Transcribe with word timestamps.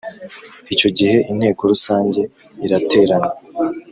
Icyo 0.73 0.89
gihe 0.97 1.17
Inteko 1.31 1.61
Rusange 1.71 2.21
iraterana 2.65 3.31